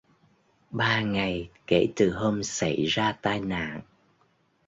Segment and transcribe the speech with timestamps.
[0.71, 3.81] Ba ngày kể từ hôm xảy ra tai nạn